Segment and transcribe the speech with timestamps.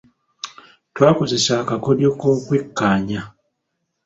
[0.95, 3.21] Twakozesa akakodyo k’okwekkaanya.